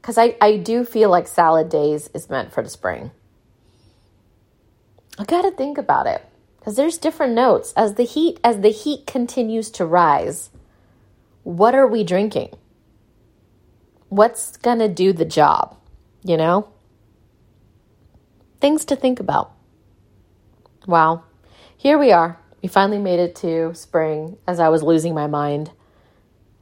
Because 0.01 0.17
I, 0.17 0.37
I 0.41 0.57
do 0.57 0.85
feel 0.85 1.11
like 1.11 1.29
salad 1.29 1.69
days 1.69 2.09
is 2.15 2.31
meant 2.31 2.53
for 2.53 2.63
the 2.63 2.71
spring. 2.71 3.11
I 5.19 5.25
got 5.25 5.43
to 5.43 5.51
think 5.51 5.77
about 5.77 6.07
it 6.07 6.25
because 6.59 6.77
there's 6.77 6.97
different 6.97 7.35
notes 7.35 7.75
as 7.77 7.95
the 7.95 8.05
heat 8.05 8.41
as 8.43 8.61
the 8.61 8.71
heat 8.71 9.07
continues 9.07 9.71
to 9.73 9.85
rise. 9.85 10.49
What 11.43 11.75
are 11.75 11.87
we 11.87 12.05
drinking? 12.05 12.57
what's 14.11 14.57
going 14.59 14.81
to 14.81 14.89
do 14.89 15.13
the 15.13 15.25
job, 15.25 15.77
you 16.23 16.37
know? 16.37 16.69
Things 18.61 18.85
to 18.87 18.97
think 18.97 19.21
about. 19.21 19.53
Wow. 20.87 21.25
Here 21.77 21.99
we 21.99 22.13
are. 22.13 22.39
We 22.63 22.69
finally 22.69 22.99
made 22.99 23.21
it 23.21 23.37
to 23.37 23.75
spring 23.75 24.37
as 24.47 24.61
I 24.61 24.69
was 24.69 24.83
losing 24.83 25.15
my 25.15 25.27
mind 25.27 25.71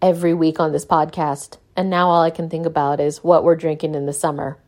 every 0.01 0.33
week 0.33 0.61
on 0.61 0.73
this 0.73 0.87
podcast. 0.87 1.59
And 1.77 1.91
now 1.91 2.09
all 2.09 2.23
I 2.23 2.31
can 2.31 2.49
think 2.49 2.67
about 2.67 3.01
is 3.01 3.25
what 3.25 3.43
we're 3.43 3.57
drinking 3.57 3.95
in 3.95 4.07
the 4.07 4.13
summer. 4.13 4.59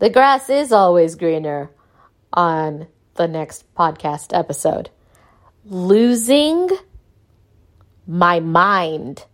The 0.00 0.10
grass 0.10 0.50
is 0.50 0.70
always 0.70 1.14
greener 1.14 1.70
on 2.32 2.88
the 3.14 3.28
next 3.28 3.74
podcast 3.74 4.36
episode. 4.36 4.90
Losing 5.64 6.68
my 8.06 8.40
mind 8.40 9.24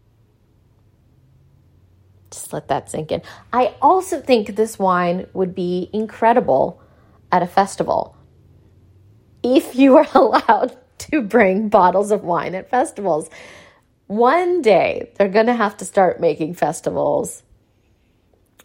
just 2.30 2.52
let 2.52 2.68
that 2.68 2.90
sink 2.90 3.12
in. 3.12 3.22
I 3.52 3.75
also 3.82 4.20
think 4.20 4.54
this 4.56 4.78
wine 4.78 5.26
would 5.32 5.54
be 5.54 5.90
incredible 5.92 6.80
at 7.32 7.42
a 7.42 7.46
festival 7.46 8.16
if 9.42 9.75
you 9.75 9.96
are 9.96 10.06
allowed 10.14 10.76
to 10.99 11.22
bring 11.22 11.68
bottles 11.68 12.10
of 12.10 12.22
wine 12.22 12.54
at 12.54 12.70
festivals. 12.70 13.28
One 14.06 14.62
day 14.62 15.12
they're 15.16 15.28
going 15.28 15.46
to 15.46 15.54
have 15.54 15.76
to 15.78 15.84
start 15.84 16.20
making 16.20 16.54
festivals 16.54 17.42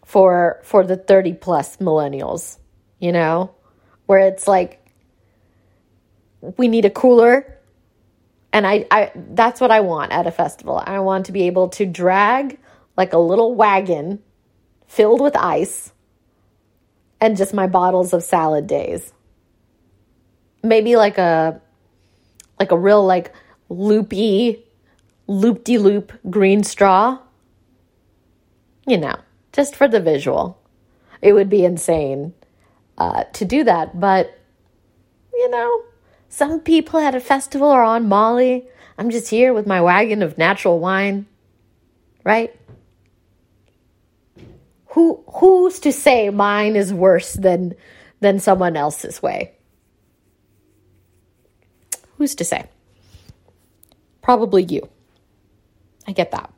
for 0.05 0.59
for 0.63 0.85
the 0.85 0.97
30 0.97 1.33
plus 1.33 1.77
millennials, 1.77 2.57
you 2.99 3.11
know, 3.11 3.53
where 4.05 4.19
it's 4.19 4.47
like 4.47 4.85
we 6.57 6.67
need 6.67 6.85
a 6.85 6.89
cooler 6.89 7.55
and 8.53 8.65
I, 8.65 8.85
I 8.89 9.11
that's 9.15 9.59
what 9.59 9.71
I 9.71 9.81
want 9.81 10.11
at 10.11 10.27
a 10.27 10.31
festival. 10.31 10.81
I 10.83 10.99
want 10.99 11.25
to 11.27 11.31
be 11.31 11.43
able 11.43 11.69
to 11.69 11.85
drag 11.85 12.57
like 12.97 13.13
a 13.13 13.17
little 13.17 13.53
wagon 13.55 14.19
filled 14.87 15.21
with 15.21 15.35
ice 15.35 15.91
and 17.19 17.37
just 17.37 17.53
my 17.53 17.67
bottles 17.67 18.13
of 18.13 18.23
salad 18.23 18.67
days. 18.67 19.13
Maybe 20.63 20.95
like 20.95 21.17
a 21.17 21.61
like 22.59 22.71
a 22.71 22.77
real 22.77 23.05
like 23.05 23.33
loopy 23.69 24.63
loop-de-loop 25.27 26.13
green 26.29 26.63
straw. 26.63 27.19
You 28.87 28.97
know, 28.97 29.15
just 29.51 29.75
for 29.75 29.87
the 29.87 29.99
visual. 29.99 30.61
It 31.21 31.33
would 31.33 31.49
be 31.49 31.65
insane 31.65 32.33
uh, 32.97 33.23
to 33.33 33.45
do 33.45 33.63
that, 33.63 33.99
but 33.99 34.37
you 35.33 35.49
know, 35.49 35.81
some 36.29 36.59
people 36.59 36.99
at 36.99 37.15
a 37.15 37.19
festival 37.19 37.69
are 37.69 37.83
on 37.83 38.07
Molly. 38.07 38.67
I'm 38.97 39.09
just 39.09 39.29
here 39.29 39.53
with 39.53 39.65
my 39.65 39.81
wagon 39.81 40.21
of 40.21 40.37
natural 40.37 40.79
wine, 40.79 41.25
right? 42.23 42.55
Who 44.95 45.21
who's 45.27 45.81
to 45.81 45.91
say 45.91 46.29
mine 46.29 46.77
is 46.77 46.93
worse 46.93 47.33
than 47.33 47.73
than 48.21 48.39
someone 48.39 48.77
else's 48.77 49.21
way? 49.21 49.51
Who's 52.17 52.33
to 52.35 52.45
say? 52.45 52.69
Probably 54.21 54.63
you. 54.63 54.87
I 56.07 56.13
get 56.13 56.31
that. 56.31 56.49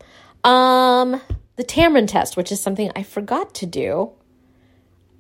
Um, 0.47 1.19
the 1.55 1.63
tamarind 1.63 2.09
test, 2.09 2.37
which 2.37 2.51
is 2.51 2.61
something 2.61 2.91
I 2.95 3.01
forgot 3.01 3.55
to 3.55 3.65
do 3.65 4.11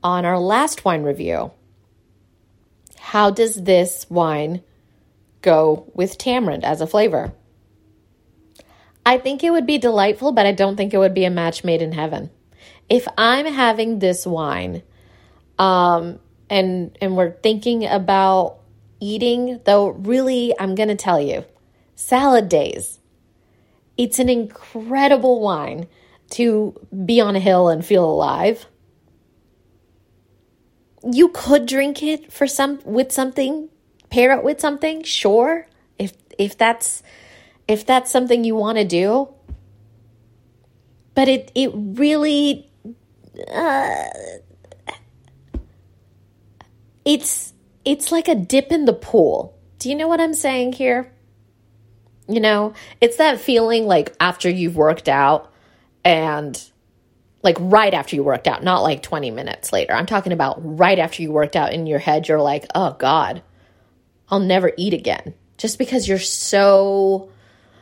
on 0.03 0.23
our 0.23 0.39
last 0.39 0.85
wine 0.85 1.01
review. 1.01 1.51
How 2.99 3.31
does 3.31 3.55
this 3.55 4.05
wine 4.11 4.61
go 5.41 5.91
with 5.95 6.19
tamarind 6.19 6.63
as 6.63 6.81
a 6.81 6.87
flavor? 6.87 7.33
I 9.03 9.17
think 9.17 9.43
it 9.43 9.49
would 9.49 9.65
be 9.65 9.79
delightful, 9.79 10.33
but 10.33 10.45
I 10.45 10.51
don't 10.51 10.75
think 10.75 10.93
it 10.93 10.99
would 10.99 11.15
be 11.15 11.25
a 11.25 11.31
match 11.31 11.63
made 11.63 11.81
in 11.81 11.93
heaven 11.93 12.29
if 12.89 13.07
I'm 13.17 13.45
having 13.45 13.99
this 13.99 14.25
wine, 14.25 14.83
um, 15.59 16.19
and 16.49 16.97
and 17.01 17.17
we're 17.17 17.31
thinking 17.31 17.85
about 17.85 18.59
eating, 18.99 19.59
though 19.65 19.89
really 19.89 20.53
I'm 20.57 20.75
to 20.89 20.95
tell 20.95 21.19
you, 21.21 21.45
salad 21.95 22.49
days. 22.49 22.99
It's 23.97 24.19
an 24.19 24.29
incredible 24.29 25.41
wine 25.41 25.87
to 26.31 26.75
be 27.05 27.19
on 27.19 27.35
a 27.35 27.39
hill 27.39 27.67
and 27.69 27.85
feel 27.85 28.05
alive. 28.05 28.65
You 31.03 31.29
could 31.29 31.65
drink 31.65 32.03
it 32.03 32.31
for 32.31 32.47
some 32.47 32.79
with 32.85 33.11
something, 33.11 33.69
pair 34.09 34.31
it 34.37 34.43
with 34.43 34.59
something, 34.59 35.03
sure. 35.03 35.67
If 35.97 36.13
if 36.37 36.57
that's 36.57 37.03
if 37.67 37.85
that's 37.85 38.11
something 38.11 38.43
you 38.43 38.55
want 38.55 38.77
to 38.77 38.85
do. 38.85 39.29
But 41.15 41.27
it 41.27 41.51
it 41.55 41.71
really 41.73 42.69
uh, 43.51 44.03
it's 47.05 47.53
it's 47.85 48.11
like 48.11 48.27
a 48.27 48.35
dip 48.35 48.71
in 48.71 48.85
the 48.85 48.93
pool. 48.93 49.57
Do 49.79 49.89
you 49.89 49.95
know 49.95 50.07
what 50.07 50.19
I'm 50.19 50.33
saying 50.33 50.73
here? 50.73 51.11
You 52.27 52.41
know, 52.41 52.73
it's 52.99 53.17
that 53.17 53.39
feeling 53.39 53.85
like 53.85 54.15
after 54.19 54.49
you've 54.49 54.75
worked 54.75 55.07
out 55.07 55.53
and 56.03 56.61
like 57.43 57.57
right 57.59 57.93
after 57.93 58.15
you 58.15 58.23
worked 58.23 58.47
out, 58.47 58.63
not 58.63 58.81
like 58.81 59.03
20 59.03 59.31
minutes 59.31 59.71
later. 59.71 59.93
I'm 59.93 60.05
talking 60.05 60.33
about 60.33 60.57
right 60.59 60.99
after 60.99 61.21
you 61.21 61.31
worked 61.31 61.55
out 61.55 61.71
in 61.71 61.87
your 61.87 61.99
head, 61.99 62.27
you're 62.27 62.41
like, 62.41 62.65
oh 62.75 62.95
God, 62.99 63.41
I'll 64.29 64.39
never 64.39 64.73
eat 64.77 64.93
again. 64.93 65.33
Just 65.57 65.79
because 65.79 66.07
you're 66.07 66.19
so, 66.19 67.31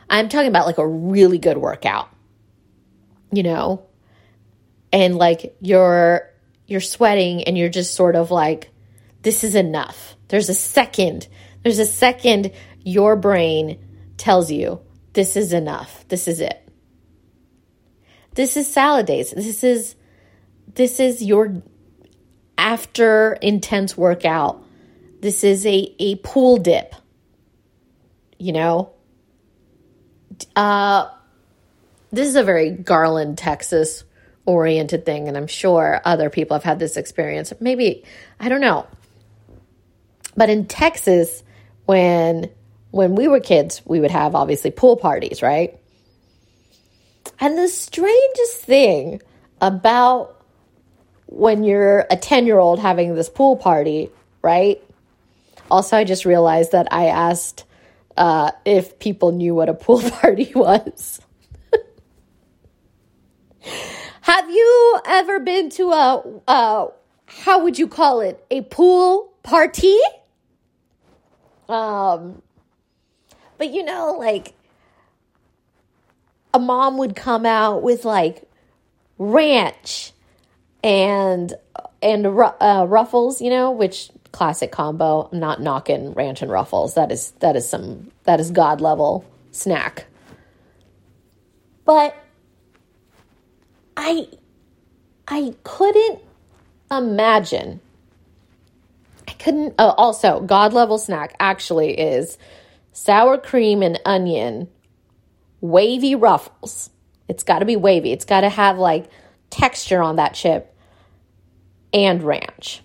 I'm 0.08 0.28
talking 0.28 0.48
about 0.48 0.66
like 0.66 0.78
a 0.78 0.86
really 0.86 1.38
good 1.38 1.58
workout, 1.58 2.08
you 3.32 3.42
know? 3.42 3.85
And 4.96 5.16
like 5.16 5.54
you're, 5.60 6.32
you're 6.66 6.80
sweating 6.80 7.44
and 7.44 7.58
you're 7.58 7.68
just 7.68 7.94
sort 7.94 8.16
of 8.16 8.30
like, 8.30 8.70
this 9.20 9.44
is 9.44 9.54
enough. 9.54 10.16
There's 10.28 10.48
a 10.48 10.54
second, 10.54 11.28
there's 11.62 11.78
a 11.78 11.84
second 11.84 12.52
your 12.82 13.14
brain 13.14 13.78
tells 14.16 14.50
you 14.50 14.80
this 15.12 15.36
is 15.36 15.52
enough. 15.52 16.06
This 16.08 16.26
is 16.26 16.40
it. 16.40 16.66
This 18.32 18.56
is 18.56 18.72
salad 18.72 19.04
days. 19.04 19.32
This 19.32 19.62
is 19.62 19.96
this 20.72 20.98
is 20.98 21.22
your 21.22 21.62
after 22.56 23.34
intense 23.34 23.98
workout. 23.98 24.64
This 25.20 25.44
is 25.44 25.66
a 25.66 25.94
a 25.98 26.16
pool 26.16 26.56
dip. 26.56 26.94
You 28.38 28.54
know? 28.54 28.94
Uh 30.54 31.10
this 32.12 32.28
is 32.28 32.36
a 32.36 32.42
very 32.42 32.70
Garland, 32.70 33.36
Texas 33.36 34.04
oriented 34.46 35.04
thing 35.04 35.28
and 35.28 35.36
I'm 35.36 35.46
sure 35.46 36.00
other 36.04 36.30
people 36.30 36.54
have 36.54 36.64
had 36.64 36.78
this 36.78 36.96
experience. 36.96 37.52
Maybe 37.60 38.04
I 38.40 38.48
don't 38.48 38.60
know. 38.60 38.86
But 40.36 40.50
in 40.50 40.66
Texas 40.66 41.42
when 41.84 42.50
when 42.90 43.14
we 43.14 43.28
were 43.28 43.40
kids, 43.40 43.82
we 43.84 44.00
would 44.00 44.10
have 44.10 44.34
obviously 44.34 44.70
pool 44.70 44.96
parties, 44.96 45.42
right? 45.42 45.78
And 47.38 47.58
the 47.58 47.68
strangest 47.68 48.62
thing 48.62 49.20
about 49.60 50.42
when 51.26 51.64
you're 51.64 52.06
a 52.10 52.16
10 52.16 52.46
year 52.46 52.58
old 52.58 52.78
having 52.78 53.14
this 53.14 53.28
pool 53.28 53.56
party, 53.56 54.10
right? 54.42 54.82
Also, 55.70 55.96
I 55.96 56.04
just 56.04 56.24
realized 56.24 56.72
that 56.72 56.88
I 56.92 57.06
asked 57.06 57.64
uh, 58.16 58.52
if 58.64 58.98
people 58.98 59.32
knew 59.32 59.54
what 59.54 59.68
a 59.68 59.74
pool 59.74 60.00
party 60.10 60.52
was. 60.54 61.20
Have 64.26 64.50
you 64.50 65.00
ever 65.06 65.38
been 65.38 65.70
to 65.70 65.92
a, 65.92 66.40
uh, 66.48 66.88
how 67.26 67.62
would 67.62 67.78
you 67.78 67.86
call 67.86 68.18
it, 68.22 68.44
a 68.50 68.62
pool 68.62 69.32
party? 69.44 69.96
Um, 71.68 72.42
but 73.56 73.70
you 73.70 73.84
know, 73.84 74.16
like 74.18 74.54
a 76.52 76.58
mom 76.58 76.98
would 76.98 77.14
come 77.14 77.46
out 77.46 77.84
with 77.84 78.04
like 78.04 78.42
ranch 79.16 80.10
and 80.82 81.54
and 82.02 82.26
uh, 82.26 82.84
ruffles, 82.88 83.40
you 83.40 83.50
know, 83.50 83.70
which 83.70 84.10
classic 84.32 84.72
combo. 84.72 85.28
I'm 85.30 85.38
not 85.38 85.60
knocking 85.60 86.14
ranch 86.14 86.42
and 86.42 86.50
ruffles. 86.50 86.94
That 86.94 87.12
is 87.12 87.30
that 87.38 87.54
is 87.54 87.68
some 87.68 88.10
that 88.24 88.40
is 88.40 88.50
god 88.50 88.80
level 88.80 89.24
snack. 89.52 90.06
But 91.84 92.16
I 93.96 94.28
I 95.28 95.54
couldn't 95.64 96.20
imagine. 96.90 97.80
I 99.28 99.32
couldn't. 99.32 99.74
Uh, 99.78 99.94
also, 99.96 100.40
god 100.40 100.72
level 100.72 100.98
snack 100.98 101.34
actually 101.40 101.98
is 101.98 102.38
sour 102.92 103.38
cream 103.38 103.82
and 103.82 104.00
onion, 104.04 104.68
wavy 105.60 106.14
ruffles. 106.14 106.90
It's 107.28 107.42
got 107.42 107.58
to 107.58 107.64
be 107.64 107.76
wavy. 107.76 108.12
It's 108.12 108.24
got 108.24 108.42
to 108.42 108.48
have 108.48 108.78
like 108.78 109.10
texture 109.50 110.02
on 110.02 110.16
that 110.16 110.34
chip 110.34 110.74
and 111.92 112.22
ranch. 112.22 112.82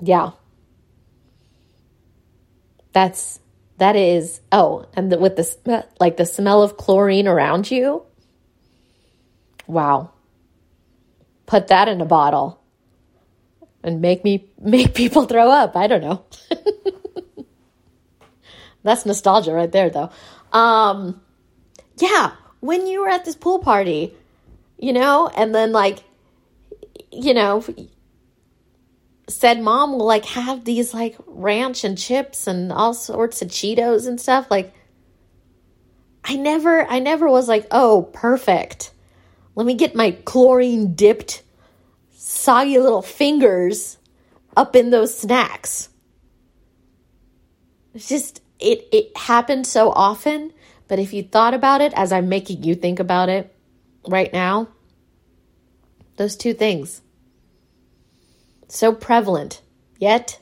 Yeah. 0.00 0.30
That's 2.92 3.38
that 3.78 3.96
is 3.96 4.40
oh, 4.52 4.86
and 4.94 5.12
the, 5.12 5.18
with 5.18 5.36
the 5.36 5.86
like 5.98 6.16
the 6.16 6.26
smell 6.26 6.62
of 6.62 6.76
chlorine 6.76 7.28
around 7.28 7.70
you. 7.70 8.02
Wow. 9.70 10.10
Put 11.46 11.68
that 11.68 11.88
in 11.88 12.00
a 12.00 12.04
bottle 12.04 12.60
and 13.82 14.00
make 14.00 14.24
me 14.24 14.50
make 14.60 14.94
people 14.94 15.26
throw 15.26 15.50
up. 15.50 15.76
I 15.76 15.86
don't 15.86 16.02
know. 16.02 16.24
That's 18.82 19.04
nostalgia 19.04 19.52
right 19.52 19.70
there, 19.70 19.90
though. 19.90 20.10
Um, 20.52 21.20
yeah, 21.98 22.32
when 22.60 22.86
you 22.86 23.02
were 23.02 23.08
at 23.08 23.24
this 23.24 23.36
pool 23.36 23.58
party, 23.58 24.14
you 24.78 24.92
know, 24.92 25.28
and 25.28 25.54
then 25.54 25.70
like, 25.72 26.02
you 27.12 27.34
know, 27.34 27.62
said 29.28 29.60
mom 29.60 29.92
will 29.92 30.06
like 30.06 30.24
have 30.24 30.64
these 30.64 30.94
like 30.94 31.14
ranch 31.26 31.84
and 31.84 31.98
chips 31.98 32.46
and 32.46 32.72
all 32.72 32.94
sorts 32.94 33.42
of 33.42 33.48
Cheetos 33.48 34.08
and 34.08 34.18
stuff. 34.18 34.50
Like, 34.50 34.74
I 36.24 36.36
never, 36.36 36.86
I 36.86 37.00
never 37.00 37.28
was 37.28 37.48
like, 37.48 37.66
oh, 37.70 38.08
perfect. 38.14 38.92
Let 39.60 39.66
me 39.66 39.74
get 39.74 39.94
my 39.94 40.12
chlorine 40.12 40.94
dipped, 40.94 41.42
soggy 42.14 42.78
little 42.78 43.02
fingers 43.02 43.98
up 44.56 44.74
in 44.74 44.88
those 44.88 45.14
snacks. 45.14 45.90
It's 47.92 48.08
just, 48.08 48.40
it 48.58 48.88
it 48.90 49.14
happened 49.14 49.66
so 49.66 49.90
often, 49.90 50.54
but 50.88 50.98
if 50.98 51.12
you 51.12 51.22
thought 51.22 51.52
about 51.52 51.82
it 51.82 51.92
as 51.92 52.10
I'm 52.10 52.30
making 52.30 52.64
you 52.64 52.74
think 52.74 53.00
about 53.00 53.28
it 53.28 53.54
right 54.08 54.32
now, 54.32 54.68
those 56.16 56.36
two 56.36 56.54
things 56.54 57.02
so 58.66 58.94
prevalent, 58.94 59.60
yet 59.98 60.40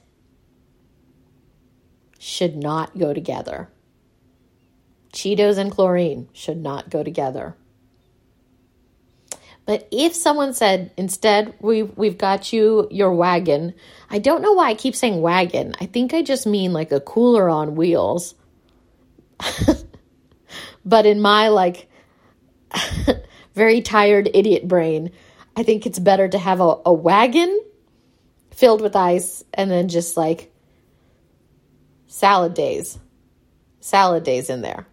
should 2.20 2.54
not 2.54 2.96
go 2.96 3.12
together. 3.12 3.68
Cheetos 5.12 5.58
and 5.58 5.72
chlorine 5.72 6.28
should 6.32 6.62
not 6.62 6.88
go 6.88 7.02
together. 7.02 7.56
But 9.68 9.86
if 9.90 10.14
someone 10.14 10.54
said 10.54 10.92
instead 10.96 11.52
we 11.60 11.82
we've 11.82 12.16
got 12.16 12.54
you 12.54 12.88
your 12.90 13.12
wagon, 13.12 13.74
I 14.08 14.18
don't 14.18 14.40
know 14.40 14.54
why 14.54 14.70
I 14.70 14.74
keep 14.74 14.96
saying 14.96 15.20
wagon. 15.20 15.74
I 15.78 15.84
think 15.84 16.14
I 16.14 16.22
just 16.22 16.46
mean 16.46 16.72
like 16.72 16.90
a 16.90 17.00
cooler 17.00 17.50
on 17.50 17.74
wheels. 17.74 18.34
but 20.86 21.04
in 21.04 21.20
my 21.20 21.48
like 21.48 21.86
very 23.54 23.82
tired 23.82 24.30
idiot 24.32 24.66
brain, 24.66 25.10
I 25.54 25.64
think 25.64 25.84
it's 25.84 25.98
better 25.98 26.28
to 26.28 26.38
have 26.38 26.62
a, 26.62 26.78
a 26.86 26.92
wagon 26.94 27.60
filled 28.50 28.80
with 28.80 28.96
ice 28.96 29.44
and 29.52 29.70
then 29.70 29.88
just 29.88 30.16
like 30.16 30.50
salad 32.06 32.54
days. 32.54 32.98
Salad 33.80 34.24
days 34.24 34.48
in 34.48 34.62
there. 34.62 34.86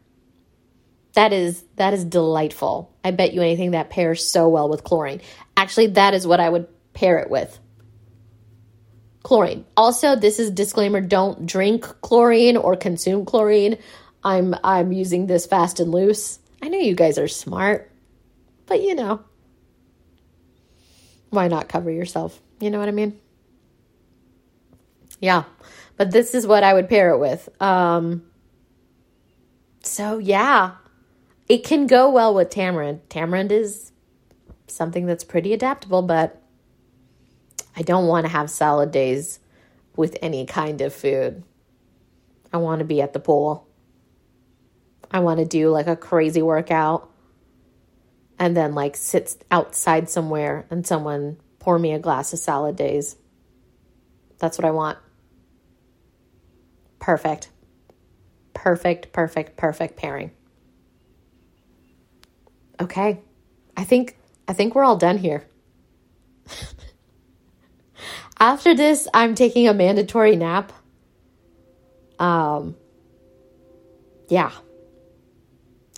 That 1.15 1.31
is 1.31 1.63
that 1.77 1.93
is 1.93 2.03
delightful. 2.03 2.93
I 3.03 3.11
bet 3.11 3.33
you 3.33 3.41
anything 3.41 3.71
that 3.71 3.89
pairs 3.89 4.27
so 4.27 4.49
well 4.49 4.69
with 4.69 4.83
chlorine. 4.83 5.21
Actually, 5.55 5.87
that 5.87 6.13
is 6.13 6.27
what 6.27 6.41
I 6.41 6.49
would 6.49 6.67
pair 6.93 7.19
it 7.19 7.29
with. 7.29 7.57
Chlorine. 9.23 9.65
Also, 9.75 10.15
this 10.15 10.39
is 10.39 10.51
disclaimer, 10.51 11.01
don't 11.01 11.45
drink 11.45 11.83
chlorine 12.01 12.57
or 12.57 12.75
consume 12.75 13.25
chlorine. 13.25 13.77
I'm 14.23 14.55
I'm 14.63 14.91
using 14.91 15.25
this 15.25 15.45
fast 15.45 15.79
and 15.79 15.91
loose. 15.91 16.37
I 16.61 16.67
know 16.67 16.79
you 16.79 16.95
guys 16.95 17.17
are 17.17 17.27
smart, 17.27 17.91
but 18.65 18.81
you 18.81 18.93
know, 18.93 19.23
why 21.29 21.47
not 21.47 21.69
cover 21.69 21.91
yourself? 21.91 22.39
You 22.59 22.71
know 22.71 22.79
what 22.79 22.89
I 22.89 22.91
mean? 22.91 23.19
Yeah. 25.19 25.43
But 25.95 26.11
this 26.11 26.35
is 26.35 26.45
what 26.45 26.63
I 26.63 26.73
would 26.73 26.89
pair 26.89 27.11
it 27.11 27.19
with. 27.19 27.47
Um 27.61 28.23
so 29.81 30.17
yeah, 30.17 30.71
it 31.47 31.63
can 31.63 31.87
go 31.87 32.09
well 32.09 32.33
with 32.33 32.49
tamarind. 32.49 33.07
Tamarind 33.09 33.51
is 33.51 33.91
something 34.67 35.05
that's 35.05 35.23
pretty 35.23 35.53
adaptable, 35.53 36.01
but 36.01 36.41
I 37.75 37.81
don't 37.81 38.07
want 38.07 38.25
to 38.25 38.31
have 38.31 38.49
salad 38.49 38.91
days 38.91 39.39
with 39.95 40.17
any 40.21 40.45
kind 40.45 40.81
of 40.81 40.93
food. 40.93 41.43
I 42.51 42.57
want 42.57 42.79
to 42.79 42.85
be 42.85 43.01
at 43.01 43.13
the 43.13 43.19
pool. 43.19 43.67
I 45.11 45.19
want 45.19 45.39
to 45.39 45.45
do 45.45 45.69
like 45.69 45.87
a 45.87 45.95
crazy 45.95 46.41
workout 46.41 47.11
and 48.39 48.55
then 48.55 48.73
like 48.73 48.95
sit 48.95 49.43
outside 49.51 50.09
somewhere 50.09 50.65
and 50.69 50.85
someone 50.85 51.37
pour 51.59 51.77
me 51.77 51.93
a 51.93 51.99
glass 51.99 52.33
of 52.33 52.39
salad 52.39 52.75
days. 52.75 53.17
That's 54.39 54.57
what 54.57 54.65
I 54.65 54.71
want. 54.71 54.97
Perfect. 56.99 57.49
Perfect, 58.53 59.13
perfect, 59.13 59.57
perfect 59.57 59.95
pairing. 59.95 60.31
Okay. 62.79 63.21
I 63.77 63.83
think 63.83 64.17
I 64.47 64.53
think 64.53 64.75
we're 64.75 64.83
all 64.83 64.97
done 64.97 65.17
here. 65.17 65.45
After 68.39 68.75
this, 68.75 69.07
I'm 69.13 69.35
taking 69.35 69.67
a 69.67 69.73
mandatory 69.73 70.35
nap. 70.35 70.71
Um 72.19 72.75
yeah. 74.27 74.51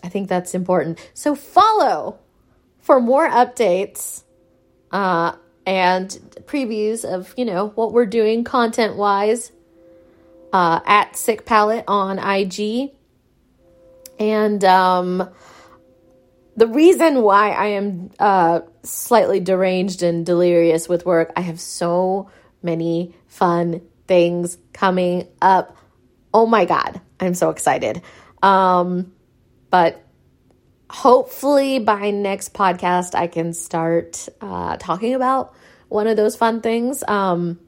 I 0.03 0.09
think 0.09 0.29
that's 0.29 0.53
important. 0.53 0.99
So 1.13 1.35
follow 1.35 2.19
for 2.79 3.01
more 3.01 3.27
updates 3.29 4.23
uh, 4.91 5.33
and 5.65 6.09
previews 6.45 7.03
of 7.03 7.33
you 7.35 7.45
know 7.45 7.69
what 7.69 7.91
we're 7.91 8.05
doing 8.05 8.43
content 8.43 8.95
wise 8.95 9.51
uh, 10.53 10.79
at 10.85 11.13
Sicc 11.13 11.45
Palette 11.45 11.83
on 11.87 12.19
IG. 12.19 12.91
And 14.19 14.63
um, 14.63 15.29
the 16.57 16.67
reason 16.67 17.21
why 17.21 17.51
I 17.51 17.67
am 17.67 18.09
uh, 18.19 18.61
slightly 18.83 19.39
deranged 19.39 20.01
and 20.01 20.25
delirious 20.25 20.89
with 20.89 21.05
work, 21.05 21.31
I 21.35 21.41
have 21.41 21.59
so 21.59 22.29
many 22.63 23.15
fun 23.27 23.81
things 24.07 24.57
coming 24.73 25.27
up. 25.41 25.77
Oh 26.33 26.47
my 26.47 26.65
God, 26.65 26.99
I'm 27.19 27.35
so 27.35 27.51
excited. 27.51 28.01
Um, 28.41 29.13
but 29.69 30.03
hopefully 30.89 31.79
by 31.79 32.11
next 32.11 32.53
podcast 32.53 33.13
i 33.13 33.27
can 33.27 33.53
start 33.53 34.29
uh, 34.39 34.77
talking 34.77 35.15
about 35.15 35.53
one 35.89 36.07
of 36.07 36.15
those 36.15 36.35
fun 36.35 36.61
things 36.61 37.03
um, 37.07 37.59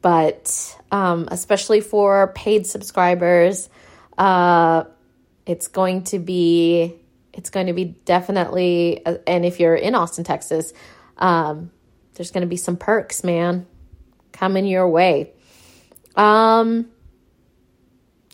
but 0.00 0.74
um, 0.90 1.28
especially 1.30 1.82
for 1.82 2.32
paid 2.34 2.66
subscribers 2.66 3.68
uh, 4.16 4.84
it's 5.44 5.68
going 5.68 6.02
to 6.02 6.18
be 6.18 6.94
it's 7.34 7.50
going 7.50 7.66
to 7.66 7.72
be 7.72 7.84
definitely 7.84 9.04
uh, 9.04 9.16
and 9.26 9.44
if 9.44 9.60
you're 9.60 9.74
in 9.74 9.94
austin 9.94 10.24
texas 10.24 10.72
um, 11.18 11.70
there's 12.14 12.30
going 12.30 12.42
to 12.42 12.48
be 12.48 12.56
some 12.56 12.76
perks 12.76 13.22
man 13.22 13.66
coming 14.32 14.66
your 14.66 14.88
way 14.88 15.32
um 16.16 16.88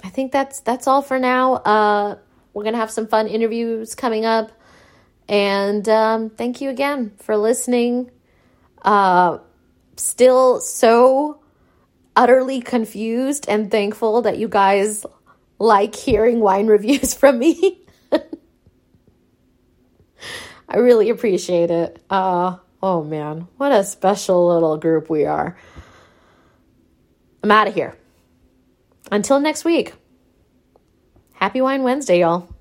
i 0.04 0.08
think 0.08 0.32
that's 0.32 0.60
that's 0.60 0.86
all 0.86 1.02
for 1.02 1.18
now 1.18 1.54
uh 1.54 2.16
we're 2.52 2.62
going 2.62 2.74
to 2.74 2.80
have 2.80 2.90
some 2.90 3.06
fun 3.06 3.26
interviews 3.26 3.94
coming 3.94 4.24
up. 4.24 4.50
And 5.28 5.88
um, 5.88 6.30
thank 6.30 6.60
you 6.60 6.70
again 6.70 7.12
for 7.18 7.36
listening. 7.36 8.10
Uh, 8.82 9.38
still 9.96 10.60
so 10.60 11.40
utterly 12.16 12.60
confused 12.60 13.46
and 13.48 13.70
thankful 13.70 14.22
that 14.22 14.38
you 14.38 14.48
guys 14.48 15.06
like 15.58 15.94
hearing 15.94 16.40
wine 16.40 16.66
reviews 16.66 17.14
from 17.20 17.38
me. 17.38 17.80
I 20.70 20.78
really 20.78 21.11
appreciate 21.11 21.70
it. 21.70 22.00
Uh, 22.09 22.59
oh 22.80 23.02
man, 23.02 23.48
what 23.56 23.72
a 23.72 23.83
special 23.83 24.48
little 24.54 24.78
group 24.78 25.11
we 25.11 25.24
are. 25.24 25.56
I'm 27.42 27.50
out 27.50 27.66
of 27.66 27.74
here. 27.74 27.96
Until 29.11 29.40
next 29.40 29.64
week. 29.64 29.94
Happy 31.33 31.61
Wine 31.61 31.83
Wednesday, 31.83 32.20
y'all. 32.20 32.54